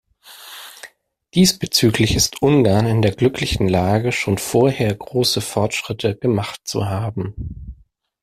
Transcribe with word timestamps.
Diesbezüglich 1.35 2.15
ist 2.15 2.41
Ungarn 2.41 2.87
in 2.87 3.03
der 3.03 3.11
glücklichen 3.11 3.69
Lage, 3.69 4.11
schon 4.11 4.39
vorher 4.39 4.95
große 4.95 5.41
Fortschritte 5.41 6.15
gemacht 6.15 6.61
zu 6.67 6.89
haben. 6.89 7.35